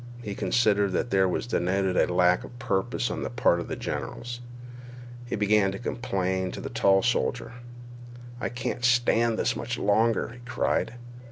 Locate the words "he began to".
5.27-5.77